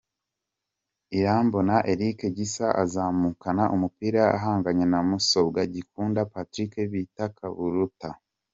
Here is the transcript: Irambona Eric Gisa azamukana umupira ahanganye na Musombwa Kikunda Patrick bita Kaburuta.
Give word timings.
Irambona 1.17 1.75
Eric 1.91 2.19
Gisa 2.37 2.67
azamukana 2.83 3.63
umupira 3.75 4.21
ahanganye 4.37 4.85
na 4.91 4.99
Musombwa 5.09 5.59
Kikunda 5.73 6.21
Patrick 6.33 6.73
bita 6.91 7.25
Kaburuta. 7.37 8.09